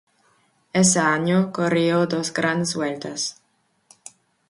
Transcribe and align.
Ese 0.73 0.97
año 0.97 1.51
corrió 1.51 2.07
dos 2.07 2.33
grandes 2.33 2.73
vueltas. 2.75 3.39